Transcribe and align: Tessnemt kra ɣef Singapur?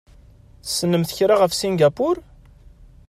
Tessnemt 0.63 1.15
kra 1.17 1.35
ɣef 1.37 1.51
Singapur? 1.55 2.15